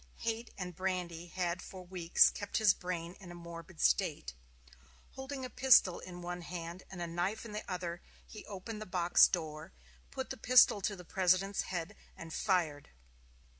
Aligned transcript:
Hate 0.17 0.49
and 0.57 0.75
brandy 0.75 1.27
had 1.27 1.61
for 1.61 1.85
weeks 1.85 2.31
kept 2.31 2.57
his 2.57 2.73
brain 2.73 3.13
in 3.19 3.31
a 3.31 3.35
morbid 3.35 3.79
state. 3.79 4.33
Holding 5.11 5.45
a 5.45 5.49
pistol 5.51 5.99
in 5.99 6.23
one 6.23 6.41
hand 6.41 6.81
and 6.89 7.03
a 7.03 7.05
knife 7.05 7.45
in 7.45 7.51
the 7.51 7.63
other, 7.71 8.01
he 8.25 8.43
opened 8.47 8.81
the 8.81 8.87
box 8.87 9.27
door, 9.27 9.73
put 10.09 10.31
the 10.31 10.37
pistol 10.37 10.81
to 10.81 10.95
the 10.95 11.05
President's 11.05 11.61
head, 11.61 11.95
and 12.17 12.33
fired. 12.33 12.89